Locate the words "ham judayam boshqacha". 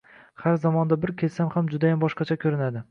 1.59-2.43